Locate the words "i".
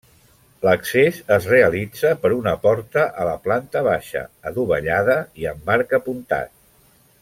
5.45-5.51